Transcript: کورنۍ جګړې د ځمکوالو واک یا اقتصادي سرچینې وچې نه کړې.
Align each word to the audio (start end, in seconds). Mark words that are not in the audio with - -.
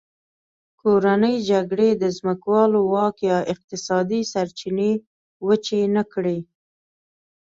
کورنۍ 0.81 1.35
جګړې 1.49 1.89
د 2.01 2.03
ځمکوالو 2.17 2.79
واک 2.93 3.17
یا 3.29 3.37
اقتصادي 3.53 4.21
سرچینې 4.31 4.91
وچې 5.45 5.81
نه 5.95 6.03
کړې. 6.13 6.39